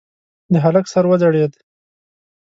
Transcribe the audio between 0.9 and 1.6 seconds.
سر وځړېد.